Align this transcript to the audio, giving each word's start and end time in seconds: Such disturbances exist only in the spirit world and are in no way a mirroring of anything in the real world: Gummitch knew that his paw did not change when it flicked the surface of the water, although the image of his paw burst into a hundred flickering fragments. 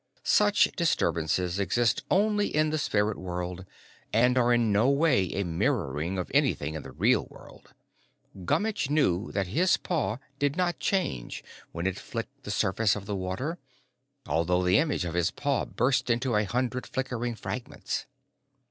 Such 0.23 0.63
disturbances 0.75 1.59
exist 1.59 2.01
only 2.09 2.47
in 2.47 2.71
the 2.71 2.79
spirit 2.79 3.19
world 3.19 3.65
and 4.11 4.35
are 4.35 4.51
in 4.51 4.71
no 4.71 4.89
way 4.89 5.27
a 5.31 5.43
mirroring 5.45 6.17
of 6.17 6.31
anything 6.33 6.73
in 6.73 6.81
the 6.81 6.91
real 6.91 7.27
world: 7.29 7.75
Gummitch 8.43 8.89
knew 8.89 9.31
that 9.33 9.45
his 9.45 9.77
paw 9.77 10.17
did 10.39 10.55
not 10.55 10.79
change 10.79 11.43
when 11.71 11.85
it 11.85 11.99
flicked 11.99 12.41
the 12.45 12.49
surface 12.49 12.95
of 12.95 13.05
the 13.05 13.15
water, 13.15 13.59
although 14.25 14.63
the 14.63 14.79
image 14.79 15.05
of 15.05 15.13
his 15.13 15.29
paw 15.29 15.65
burst 15.65 16.09
into 16.09 16.35
a 16.35 16.45
hundred 16.45 16.87
flickering 16.87 17.35
fragments. 17.35 18.07